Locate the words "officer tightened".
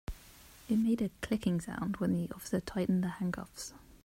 2.33-3.03